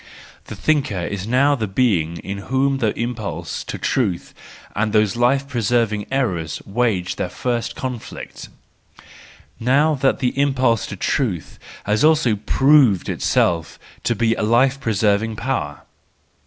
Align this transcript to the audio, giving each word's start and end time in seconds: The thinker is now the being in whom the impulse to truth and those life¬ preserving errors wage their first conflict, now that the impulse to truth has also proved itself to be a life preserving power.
The 0.45 0.55
thinker 0.55 1.01
is 1.05 1.27
now 1.27 1.53
the 1.53 1.67
being 1.67 2.17
in 2.23 2.39
whom 2.49 2.79
the 2.79 2.91
impulse 2.99 3.63
to 3.65 3.77
truth 3.77 4.33
and 4.75 4.93
those 4.93 5.13
life¬ 5.13 5.47
preserving 5.47 6.07
errors 6.11 6.59
wage 6.65 7.17
their 7.17 7.29
first 7.29 7.75
conflict, 7.75 8.49
now 9.59 9.93
that 9.93 10.17
the 10.17 10.35
impulse 10.39 10.87
to 10.87 10.95
truth 10.95 11.59
has 11.83 12.03
also 12.03 12.35
proved 12.35 13.09
itself 13.09 13.77
to 14.03 14.15
be 14.15 14.33
a 14.33 14.41
life 14.41 14.79
preserving 14.79 15.35
power. 15.35 15.81